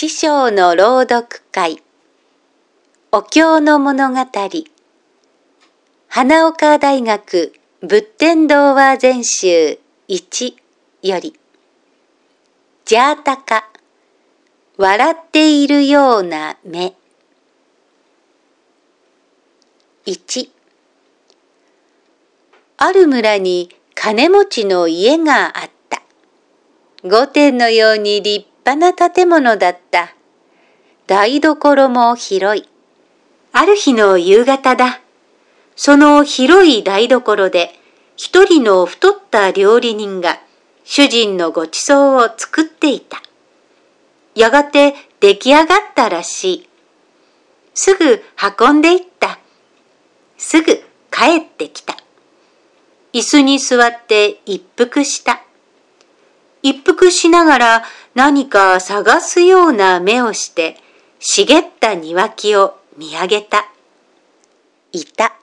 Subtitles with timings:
[0.00, 1.82] 師匠の朗読会。
[3.10, 4.24] お経の物語。
[6.06, 10.54] 花岡大学仏典童話全集1
[11.02, 11.34] より。
[12.84, 13.68] ジャータカ。
[14.76, 16.94] 笑っているような目。
[20.06, 20.48] 1
[22.76, 26.02] ある村に金持ちの家があった。
[27.02, 30.14] 御殿のように立派派な建物だった。
[31.06, 32.68] 台所も広い。
[33.52, 35.00] ある日の夕方だ。
[35.74, 37.72] その広い台所で
[38.16, 40.38] 一人の太った料理人が
[40.84, 43.22] 主人のごちそうを作っていた。
[44.34, 46.68] やがて出来上がったらしい。
[47.72, 48.22] すぐ
[48.60, 49.38] 運んでいった。
[50.36, 50.66] すぐ
[51.10, 51.96] 帰ってきた。
[53.14, 55.42] 椅子に座って一服した。
[56.62, 60.76] 一服しながら何か探すような目をして、
[61.20, 63.68] 茂った庭木を見上げた。
[64.92, 65.34] いた。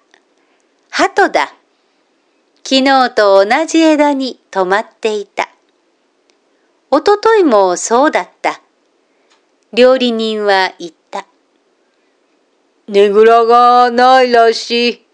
[0.90, 1.54] 鳩だ。
[2.64, 5.50] 昨日と同じ枝に止まっていた。
[6.92, 8.62] おとといもそうだった。
[9.74, 11.26] 料理人は言った。
[12.88, 15.06] ねぐらがないらしい。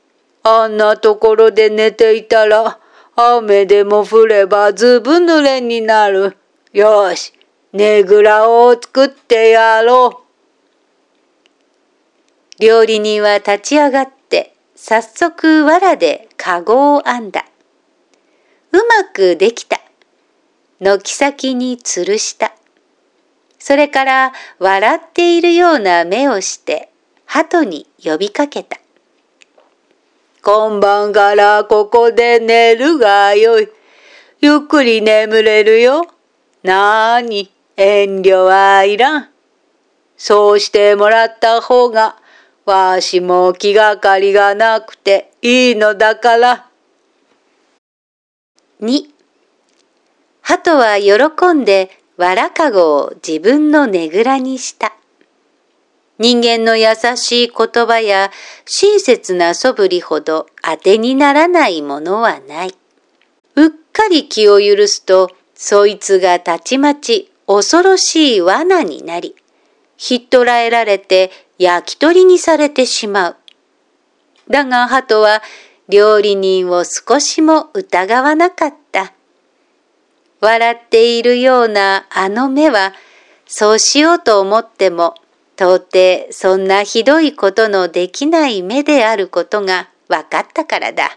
[0.43, 2.79] あんなところで寝ていたら、
[3.15, 6.37] 雨でも降ればずぶ濡れになる。
[6.71, 7.33] よし、
[7.73, 10.23] ねぐらを作ってやろ
[12.59, 12.61] う。
[12.61, 17.45] 料理人は立ち上がって、早速藁でかごを編んだ。
[18.71, 19.79] うまくできた。
[20.79, 22.53] 軒先に吊るした。
[23.59, 26.89] それから笑っているような目をして
[27.25, 28.80] 鳩に呼びかけた。
[30.43, 33.69] 今晩からここで寝るがよい。
[34.39, 36.07] ゆっくり眠れるよ。
[36.63, 39.29] なーに、遠慮はいらん。
[40.17, 42.15] そうしてもらった方が、
[42.65, 46.67] わしも気がかりがなくていいのだから。
[48.81, 49.09] 2
[50.41, 54.93] 鳩は喜んでわらかごを自分のねぐらにした。
[56.21, 58.29] 人間の優しい言葉や
[58.65, 62.75] 親切な素振りほど当てにならないものはない。
[63.55, 69.35] うっかり気を許すと、そいつがたちまち恐ろしい罠になり、
[69.97, 73.35] ひっ捕らえられて焼き鳥にされてしまう。
[74.47, 75.41] だが鳩は
[75.89, 79.13] 料理人を少しも疑わなかった。
[80.39, 82.93] 笑っているようなあの目は、
[83.47, 85.15] そうしようと思っても
[85.61, 91.15] 到底そんなひどいことのできない目であることが分かったからだ。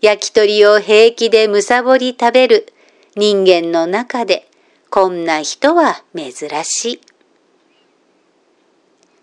[0.00, 2.72] 焼き鳥を平気でむさぼり食べる
[3.14, 4.48] 人間の中で
[4.90, 6.34] こんな人は珍
[6.64, 7.00] しい。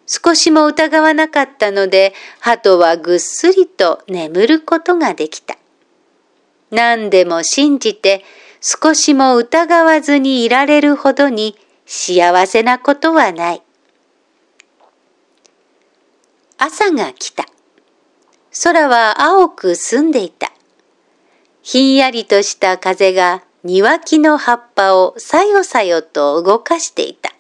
[0.08, 5.58] 少しも疑わなかったので、鳩はぐっすりと眠ることができた。
[6.72, 8.24] 何でも信じて
[8.62, 11.58] 少しも疑わずにいられるほどに
[11.92, 13.64] 幸せなことはない。
[16.60, 17.46] 朝が来た。
[18.64, 20.52] 空は青く澄んでいた。
[21.64, 27.32] ひんやりとした風が庭木の葉っぱをさよさよと動かしていた。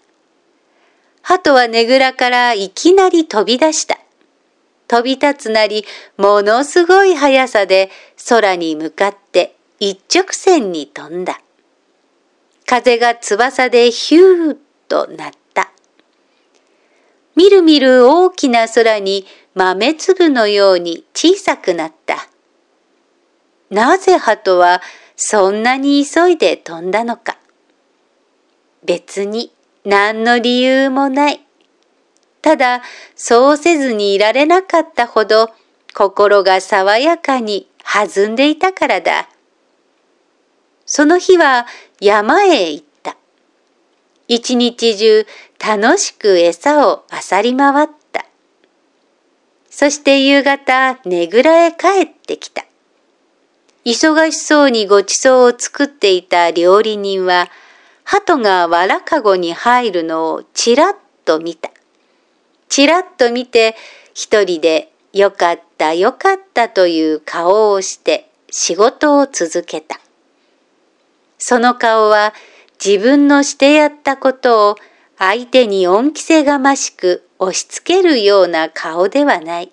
[1.21, 3.99] 鳩はねぐらからいきなり飛び出した。
[4.87, 5.85] 飛び立つなり、
[6.17, 7.91] ものすごい速さで
[8.27, 11.39] 空に向かって一直線に飛んだ。
[12.69, 14.57] 風が翼でヒューッ
[14.87, 15.71] となった。
[17.35, 19.25] みるみる大きな空に
[19.55, 22.27] 豆粒のように小さくなった。
[23.71, 24.83] なぜ鳩は
[25.15, 27.39] そんなに急いで飛んだのか。
[28.85, 29.51] 別に
[29.83, 31.43] 何の理由もない。
[32.43, 32.83] ただ、
[33.15, 35.49] そうせずにいられなかったほど
[35.95, 39.27] 心が爽やかに弾んでいたからだ。
[40.85, 41.65] その日は
[42.01, 43.17] 山へ行った。
[44.27, 45.27] 一日中
[45.59, 48.25] 楽しく餌を漁り回った。
[49.69, 52.65] そして夕方、ねぐらへ帰ってきた。
[53.85, 57.49] 忙しそうにごちそうを作っていた料理人は、
[58.03, 60.95] 鳩がわらかごに入るのをちらっ
[61.25, 61.69] と見た。
[62.69, 63.75] ちらっと見て、
[64.13, 69.99] 一人でよかったよかったという顔をして仕事を続けた。
[71.39, 72.33] その顔は
[72.83, 74.75] 自分のしてやったことを
[75.17, 79.71] 相手に恩着せがましく押し付けるような顔ではない。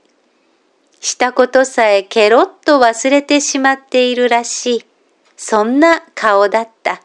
[1.01, 4.85] したことさえケロッと忘れてしまっているらしい。
[5.37, 7.03] そんな顔だった。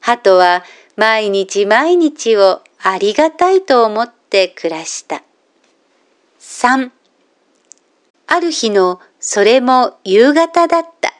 [0.00, 0.62] 鳩は
[0.96, 5.22] 毎日毎日をありがたいと思って暮らした。
[6.40, 6.90] 3
[8.26, 11.14] ある日のそれも夕方だった。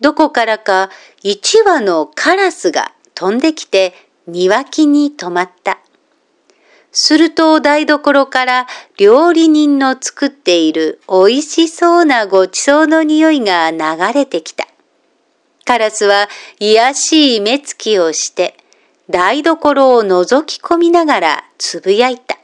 [0.00, 0.90] どこからか
[1.22, 3.94] 一羽のカラスが飛んできて
[4.26, 5.78] 庭木に止まった。
[6.98, 8.66] すると台所から
[8.96, 13.78] 料理人の作っている美味しそうなごちそうの匂いが流
[14.14, 14.66] れてきた。
[15.64, 16.28] カラスは
[16.58, 18.56] 癒しい目つきをして
[19.10, 22.38] 台所を覗き込みながらつぶやいた。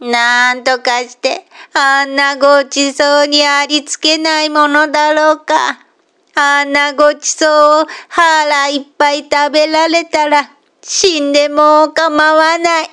[0.00, 5.86] なんとかしてあんなごちそうにありつけないものだろうか。
[6.34, 10.50] あんなごちそうを腹いっぱい食べられたら
[10.80, 12.90] 死んでも構わない。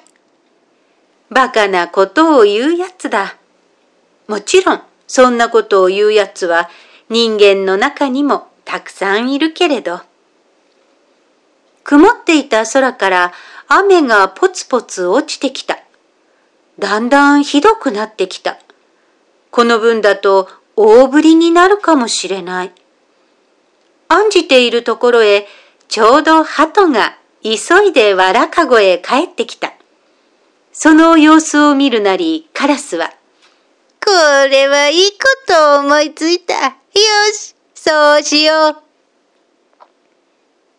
[1.29, 3.37] バカなことを言うやつだ。
[4.27, 6.69] もちろん、そんなことを言うやつは
[7.09, 10.01] 人間の中にもたくさんいるけれど。
[11.83, 13.33] 曇っていた空から
[13.67, 15.79] 雨がポツポツ落ちてきた。
[16.77, 18.59] だんだんひどくなってきた。
[19.49, 22.71] この分だと大降りになるかもしれない。
[24.09, 25.47] 案じているところへ
[25.87, 29.73] ちょうど鳩が急いでわらかごへ帰ってきた。
[30.73, 33.11] その様子を見るなりカラスは、
[34.03, 34.11] こ
[34.49, 35.17] れはいいこ
[35.47, 36.53] とを思いついた。
[36.65, 36.73] よ
[37.33, 38.75] し、そうしよう。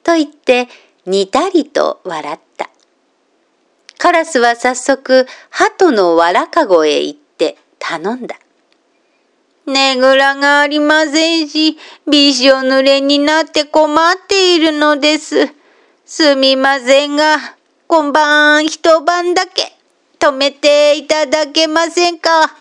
[0.02, 0.68] と言って、
[1.06, 2.68] にたりと笑った。
[3.98, 8.36] カラスは早速、鳩のわらかごへ行って頼んだ。
[9.70, 11.78] ねぐらがありませんし、
[12.10, 15.48] びしょ濡れになって困っているのです。
[16.04, 17.38] すみませんが、
[17.86, 19.72] 今晩一晩だけ
[20.18, 22.56] 止めていただけませんか？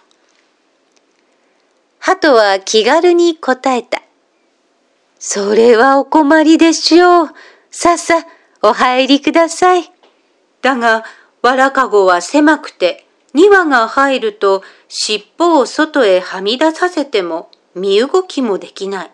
[1.99, 4.01] 鳩は気軽に答えた。
[5.19, 7.29] それはお困りでしょう。
[7.69, 8.25] さっさ、
[8.61, 9.91] お入りください。
[10.61, 11.03] だが、
[11.41, 19.11] わらかごは狭くて、2羽が入ると尻尾を外へはみ出させても身動きもできない。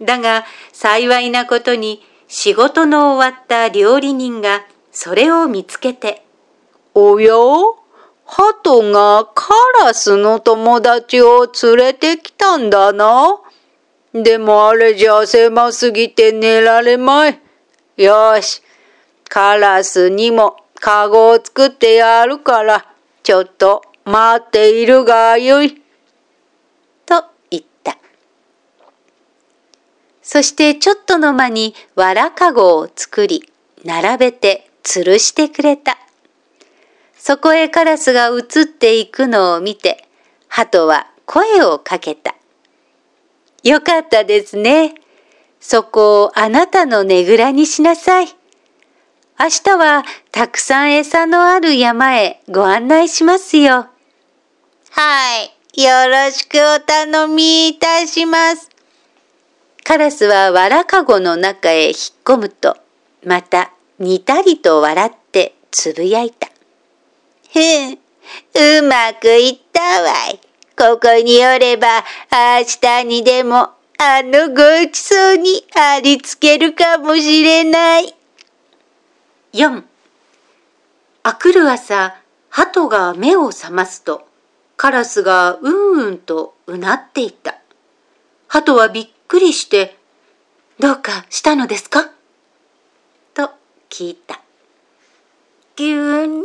[0.00, 6.24] だが、幸いなことに仕事の終わった料理人がそれを見つけて、
[6.94, 7.34] おや？
[8.24, 9.52] 鳩がカ
[9.82, 13.40] ラスの友達を連れてきたんだな。
[14.12, 17.40] でもあれじゃ狭すぎて寝られまい。
[17.96, 18.62] よし、
[19.28, 22.89] カラスにもカゴを作ってやるから、
[23.30, 25.80] ちょっと待っているがよい。
[27.06, 27.96] と言った。
[30.20, 33.48] そしてちょっとの間にわらかごを作り、
[33.84, 35.96] 並べて吊るしてくれた。
[37.16, 40.08] そこへカラスが移っていくのを見て、
[40.48, 42.34] 鳩は声をかけた。
[43.62, 44.94] よかったですね。
[45.60, 48.39] そこをあなたのねぐらにしなさい。
[49.42, 53.86] 明日はたくさん餌のある山へご案内しますよ。
[54.90, 55.42] は
[55.74, 55.82] い。
[55.82, 58.68] よろしくお頼みいたします。
[59.82, 62.76] カラスはわらかごの中へ引っ込むと、
[63.24, 66.48] またにたりと笑ってつぶやいた。
[67.50, 70.38] ふん、うまくいったわい。
[70.76, 74.56] ここによれば、明日にでも、あのご
[74.92, 78.19] ちそうにありつけるかもしれない。
[79.52, 79.82] 4.
[81.22, 82.16] あくる朝、
[82.48, 84.26] 鳩が目を覚ますと、
[84.76, 87.56] カラスがうんうんとうなっていた。
[88.48, 89.98] 鳩はびっくりして、
[90.78, 92.10] どうかしたのですか？
[93.34, 93.50] と
[93.90, 94.40] 聞いた。
[95.76, 96.44] 急に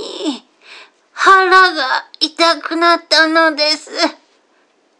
[1.13, 3.91] 腹が痛くなったのです。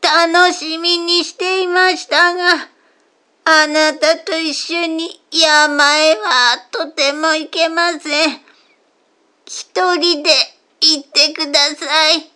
[0.02, 2.70] 楽しみにしていましたが、
[3.48, 8.42] あなたと一緒に山へはとても行けません。
[9.46, 10.32] 一人で
[10.82, 12.32] 行ってください。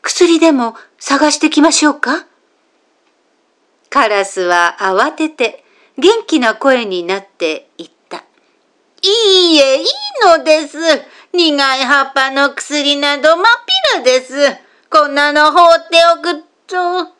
[0.00, 2.26] 薬でも探してきましょうか？
[3.90, 5.64] カラスは慌てて
[5.98, 8.24] 元気な声になって言った。
[9.02, 9.86] いいえ、いい
[10.24, 10.78] のです。
[11.32, 13.46] 苦い葉っぱの薬など真っ
[13.94, 14.34] 平です。
[14.88, 17.12] こんなの放っておくと、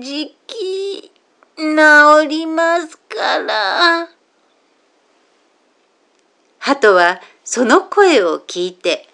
[0.00, 1.10] じき、
[1.58, 4.08] 治りますから。
[6.58, 9.08] 鳩はその声を聞いて、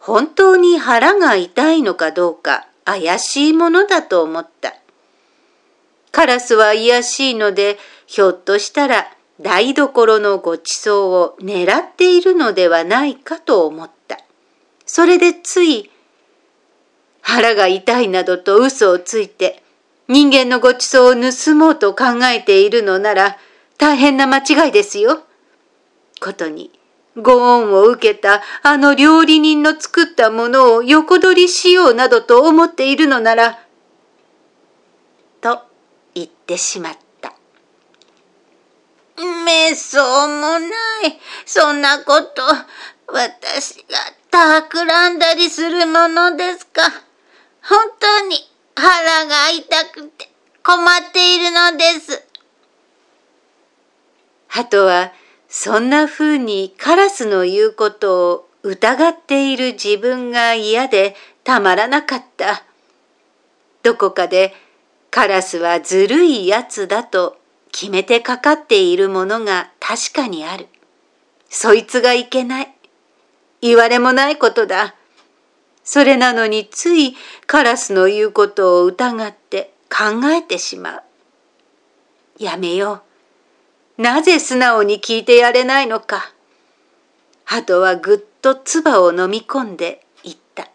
[0.00, 4.74] 本当に腹が痛いのかどうか怪しいものだと思った。
[6.10, 9.06] カラスは癒しいので、ひょっとしたら
[9.40, 14.18] 台所のごちそうを狙っているのではないかと思った。
[14.86, 15.90] それでつい
[17.20, 19.63] 腹が痛いなどと嘘をついて、
[20.08, 23.38] 人間のごちそうを盗もうと考えているのなら、
[23.78, 25.24] 大変な間違いですよ。
[26.20, 26.70] ことに、
[27.16, 33.58] ご恩を受けたあの料理人の作ったものを横取りしようなどと思っているのなら、
[35.40, 35.62] と
[36.14, 37.32] 言ってしまった。
[39.44, 40.68] めそうもな
[41.06, 41.18] い。
[41.46, 42.42] そんなこと、
[43.06, 43.98] 私が
[44.30, 46.82] 企んだりするものですか。
[47.62, 50.28] 本当に腹が痛くて
[50.62, 52.24] 困っているのです。
[54.48, 55.12] 鳩は
[55.48, 61.14] そんな風にカラスの言うことを疑っている自分が嫌で
[61.44, 62.64] たまらなかった。
[63.82, 64.54] どこかで
[65.10, 67.38] カラスはずるいやつだと
[67.70, 70.68] 決めてかかっているものが確かにある。
[71.48, 72.74] そいつがいけない。
[73.60, 74.94] 言われもないことだ。
[75.84, 77.14] それなのについ
[77.46, 81.02] カラスの言うことを疑って考えてしまう。
[82.38, 83.02] やめよ
[83.98, 84.02] う。
[84.02, 86.32] なぜ素直に聞いてやれないのか。
[87.44, 90.68] 鳩はぐっと唾を飲み込んで言った。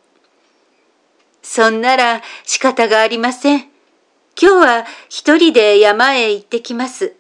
[1.42, 3.62] そんなら仕方がありません。
[4.42, 7.16] 今日は一人で山へ行ってきます。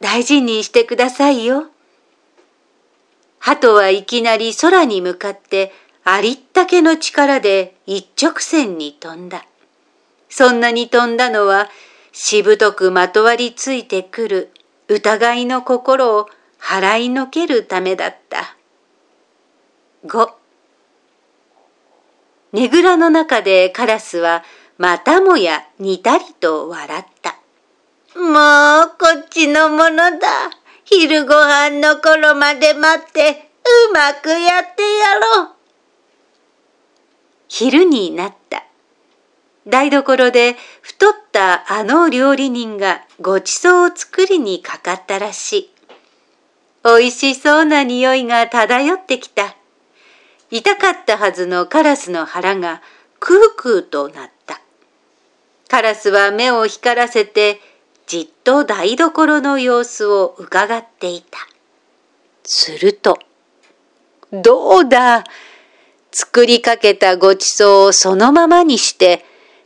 [0.00, 1.66] 大事にしてくださいよ。
[3.38, 5.72] 鳩はいきなり空に向かって
[6.04, 9.46] ありったけの力で一直線に飛んだ。
[10.28, 11.68] そんなに飛んだのは
[12.12, 14.50] しぶとくまとわりついてくる
[14.88, 16.28] 疑いの心を
[16.60, 18.56] 払いのけるためだった。
[20.06, 20.28] 5
[22.52, 24.44] ねぐらの中でカラスは
[24.76, 27.36] またもやにたりと笑った。
[28.14, 30.50] もうこっちのものだ。
[30.84, 33.50] 昼ご飯の頃まで待って
[33.88, 35.53] うまくやってやろう。
[37.56, 38.64] 昼になった。
[39.68, 45.70] 台所で太ったあの料理人がごちそうを作りにかかったらしい。
[46.82, 49.54] 美味しそうな匂いが漂ってきた。
[50.50, 52.82] 痛かったはずのカラスの腹が
[53.20, 54.60] クークーとなった。
[55.68, 57.60] カラスは目を光らせて
[58.08, 61.38] じっと台所の様子をうかがっていた。
[62.42, 63.16] すると、
[64.32, 65.22] どうだ？
[66.16, 69.24] 作りかけたごちそうをそのままにして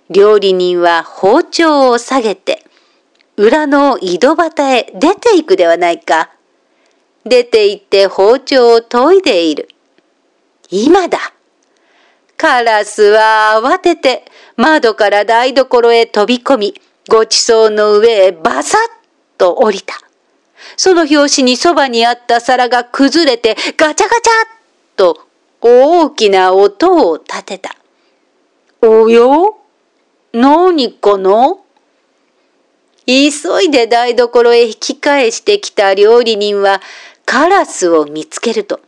[0.09, 2.65] 料理人は包丁を下げて、
[3.37, 6.31] 裏の井戸端へ出ていくではないか。
[7.27, 9.69] 出て行って包丁を研いでいる。
[10.71, 11.19] 今だ。
[12.39, 14.25] カラスは慌てて
[14.57, 16.75] 窓から台所へ飛び込み、
[17.11, 18.81] ごちそうの上へバサッ
[19.37, 19.95] と降りた。
[20.79, 24.09] その拍子にそばにあった皿が崩れてガチャガチャっ
[24.97, 25.28] と
[25.61, 27.77] 大きな音を立てた。
[28.81, 29.59] およ？
[30.33, 31.57] 何かな
[33.07, 36.81] 急いで台所へ引き返してきた料理人は
[37.25, 38.81] カラスを見つけると、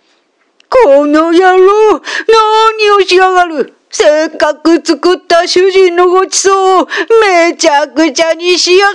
[0.68, 3.74] この野郎何をしやがる？
[3.90, 6.88] せっかく作った主人のごちそうを
[7.22, 8.94] めちゃくちゃにしやがっ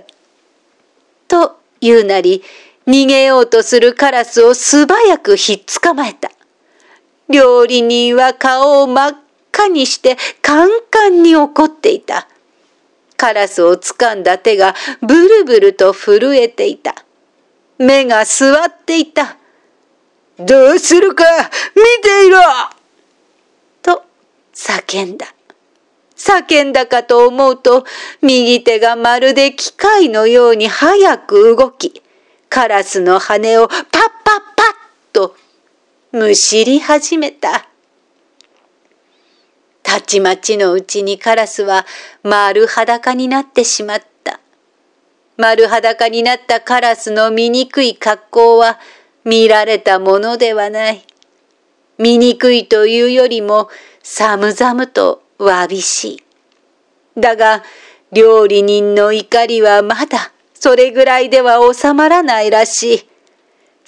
[0.00, 0.06] て。
[1.28, 2.42] と言うなり、
[2.86, 6.32] 逃げようとするカラスを素早くひっ捕まえた。
[7.28, 9.16] 料理人は顔を真っ
[9.50, 12.28] かにしてカンカンに怒っていた。
[13.16, 16.94] カラスを掴んだ手がブルブルと震えていた。
[17.78, 19.36] 目が座っていた。
[20.38, 21.24] どうするか
[21.74, 22.40] 見ていろ
[23.82, 24.04] と
[24.54, 25.26] 叫んだ。
[26.16, 27.84] 叫んだかと思うと、
[28.22, 32.02] 右手がまるで機械のように早く動き、
[32.48, 34.74] カラスの羽をパッパッパッ
[35.12, 35.36] と
[36.10, 37.68] むしり始めた。
[39.82, 41.84] たちまちのうちにカラスは
[42.22, 44.40] 丸裸になってしまった。
[45.36, 48.78] 丸裸になったカラスの醜い格好は
[49.24, 51.04] 見られたものではない。
[51.98, 53.68] 醜いというよりも
[54.02, 56.22] 寒々とわびし
[57.16, 57.20] い。
[57.20, 57.62] だが
[58.12, 63.07] 料理人の怒りはまだそれぐらいでは収まらないらしい。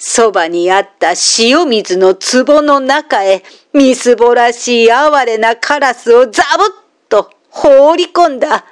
[0.03, 6.67] そばにあった塩水の壺の中へみすぼらしい哀れなカラスをザブッ
[7.07, 8.65] と放り込んだ。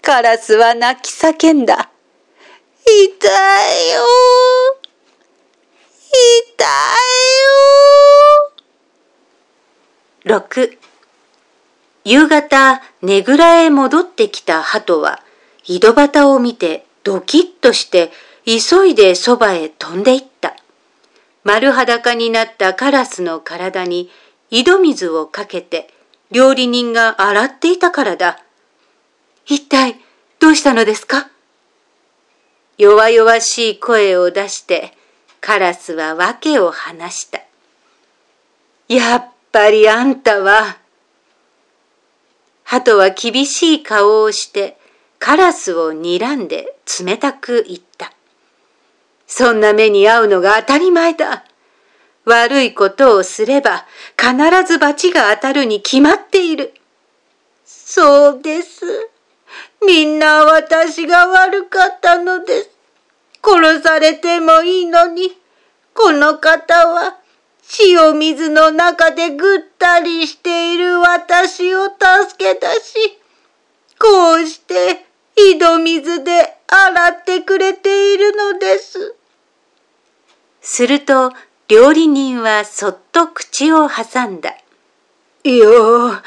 [0.00, 1.90] カラスは泣き叫んだ。
[2.86, 4.02] 痛いよ
[6.54, 6.68] 痛い
[10.28, 10.78] よ六
[12.04, 15.20] 夕方、ねぐらへ戻ってきた鳩は、
[15.66, 18.12] 井戸端を見てドキッとして
[18.44, 20.56] 急いでそばへ飛んでいった。
[21.44, 24.10] 丸裸になったカラスの体に
[24.50, 25.92] 井戸水をかけて
[26.30, 28.40] 料理人が洗っていたからだ。
[29.46, 30.00] 一体
[30.38, 31.28] どうしたのですか？
[32.78, 34.92] 弱々しい声を出して
[35.40, 37.40] カラスは訳を話した。
[38.88, 40.78] やっぱりあんたは。
[42.64, 44.78] 鳩は厳しい顔をして
[45.18, 48.12] カラスを睨んで冷たく言った。
[49.34, 51.42] そんな目に遭うのが当たり前だ。
[52.26, 53.86] 悪いことをすれば
[54.18, 54.36] 必
[54.70, 56.74] ず罰が当たるに決まっている。
[57.64, 58.84] そうです。
[59.86, 62.70] みんな私が悪かったのです。
[63.42, 65.32] 殺されてもいいのに、
[65.94, 67.16] この方は
[67.80, 71.96] 塩水の中でぐったりしている私を助
[72.36, 73.18] け出し、
[73.98, 79.16] こうして井戸水で洗ってくれているのです。
[80.62, 81.32] すると
[81.68, 84.54] 料理人はそっと口を挟んだ。
[85.44, 86.22] いや、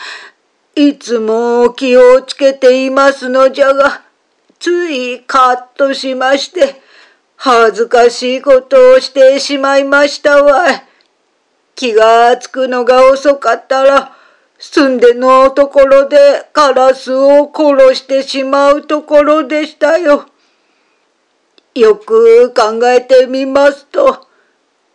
[0.75, 4.01] いつも気をつけていますのじゃが、
[4.59, 6.81] ついカッとしまして、
[7.37, 10.83] 恥ずかしいことをしてしまいましたわい。
[11.75, 14.15] 気がつくのが遅かったら、
[14.57, 16.17] 住んでのところで
[16.51, 20.25] カラスを殺してしまうところでしたよ。
[21.75, 24.27] よく考えてみますと、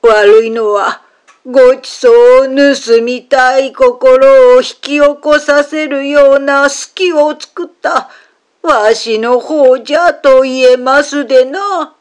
[0.03, 1.03] 悪いのは、
[1.47, 8.11] ごちそうを盗みたい心を引き起こさせるような隙を作った
[8.63, 11.95] わしの方じゃと言えますでな。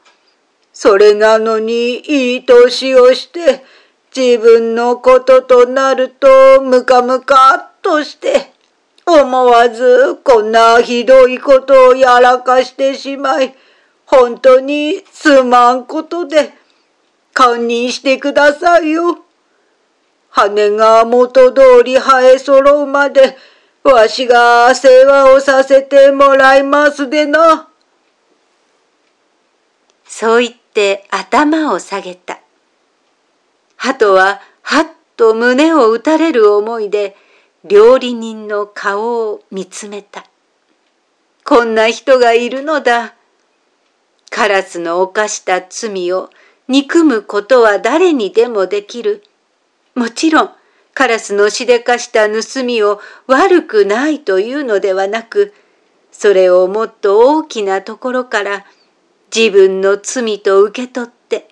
[0.74, 3.64] それなのにいい年をして
[4.16, 8.52] 自分のこととなるとムカムカっとして
[9.06, 13.54] 思わずこんなひどいことをやらかしてしまい
[14.10, 16.52] 本当にすまんことで
[17.36, 19.20] 堪忍してくださいよ。
[20.30, 23.38] 羽が元通り生え揃うまで
[23.84, 27.70] わしが世話をさせてもらいますでな。
[30.08, 32.40] そう言って頭を下げた。
[33.76, 34.88] 鳩ははっ
[35.18, 37.16] と胸を打たれる思いで
[37.64, 40.26] 料理人の顔を見つめた。
[41.44, 43.14] こんな人がいるのだ。
[44.30, 46.30] カラスの犯した罪を
[46.68, 49.24] 憎むことは誰にでもできる。
[49.96, 50.52] もちろん、
[50.94, 55.54] カラスのしでかした盗みを悪くないというのではなく、
[56.12, 58.66] それをもっと大きなところから
[59.36, 61.50] 自分の罪と受け取って、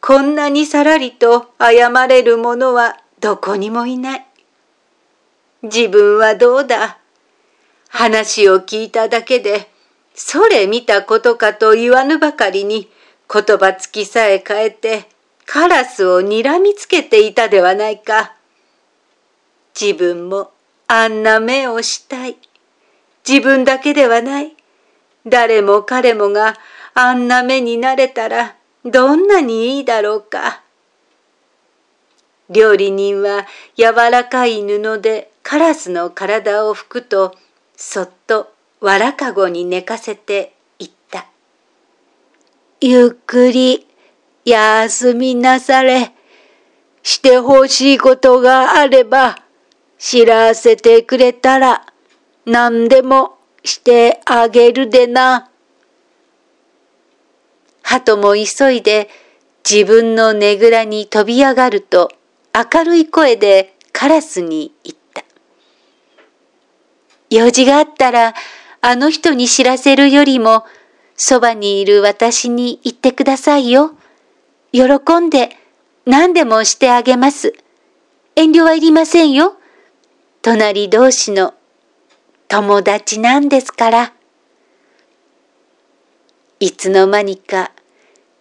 [0.00, 4.26] こんなにさらりと謝れる者はどこにもいない。
[5.62, 6.98] 自分はどうだ？
[7.88, 9.70] 話を聞いただけで、
[10.20, 12.90] それ見たことかと言わぬばかりに
[13.32, 15.04] 言葉つきさえ変えて
[15.46, 18.34] カラスを睨みつけていたではないか。
[19.80, 20.50] 自分も
[20.88, 22.36] あんな目をしたい。
[23.26, 24.56] 自分だけではない。
[25.24, 26.56] 誰も彼もが
[26.94, 30.62] あんな目になれたらどんなにいいだろうか。
[32.50, 37.36] 料理人は柔らかい布でカラスの体を拭くと
[37.76, 41.26] そっとわらかごに寝かせて言った。
[42.80, 43.86] ゆっくり
[44.44, 46.12] 休みなされ。
[47.02, 49.38] してほしいことがあれば
[49.98, 51.86] 知らせてくれたら
[52.44, 55.50] 何でもしてあげるでな。
[57.82, 59.08] 鳩も急いで
[59.68, 62.10] 自分のねぐらに飛び上がると
[62.54, 65.24] 明るい声でカラスに言った。
[67.30, 68.34] 用事があったら
[68.80, 70.64] あの人に知らせるよりも
[71.16, 73.92] そばにいる私に言ってくださいよ。
[74.72, 74.84] 喜
[75.20, 75.56] んで
[76.06, 77.54] 何でもしてあげます。
[78.36, 79.56] 遠慮はいりませんよ。
[80.42, 81.54] 隣同士の
[82.46, 84.12] 友達なんですから。
[86.60, 87.72] いつの間にか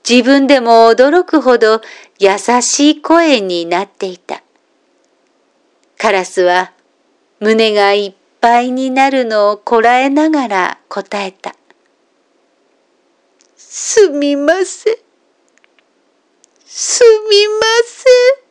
[0.08, 1.82] 自分でも驚くほど
[2.20, 4.44] 優しい声になっていた。
[5.98, 6.72] カラスは
[7.40, 11.56] 胸がいっぱいになるのをこらえながら答えた。
[13.56, 14.96] すみません。
[16.66, 18.48] すみません。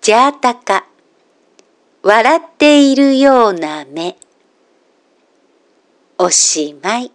[0.00, 0.86] じゃあたか、
[2.02, 4.16] 笑っているような目。
[6.18, 7.10] おしまい。